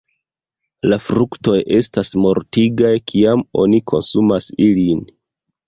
La 0.93 0.97
fruktoj 1.07 1.57
estas 1.81 2.15
mortigaj, 2.25 2.95
kiam 3.13 3.47
oni 3.67 3.85
konsumas 3.95 4.51
ilin. 4.69 5.09